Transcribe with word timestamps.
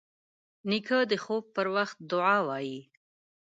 نیکه 0.69 0.99
د 1.11 1.13
خوب 1.23 1.43
پر 1.55 1.67
وخت 1.75 1.97
دعا 2.11 2.37
وايي. 2.47 2.79